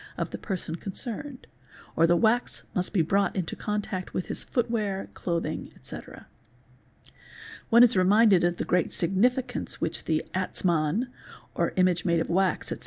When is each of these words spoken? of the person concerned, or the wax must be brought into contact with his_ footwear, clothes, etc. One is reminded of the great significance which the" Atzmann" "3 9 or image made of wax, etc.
of 0.17 0.31
the 0.31 0.37
person 0.39 0.73
concerned, 0.75 1.45
or 1.95 2.07
the 2.07 2.15
wax 2.15 2.63
must 2.73 2.91
be 2.91 3.03
brought 3.03 3.35
into 3.35 3.55
contact 3.55 4.15
with 4.15 4.25
his_ 4.29 4.43
footwear, 4.45 5.11
clothes, 5.13 5.69
etc. 5.75 6.25
One 7.69 7.83
is 7.83 7.95
reminded 7.95 8.43
of 8.43 8.57
the 8.57 8.65
great 8.65 8.93
significance 8.93 9.79
which 9.79 10.05
the" 10.05 10.25
Atzmann" 10.33 10.95
"3 10.95 11.01
9 11.03 11.07
or 11.53 11.73
image 11.75 12.03
made 12.03 12.19
of 12.19 12.29
wax, 12.31 12.71
etc. 12.71 12.79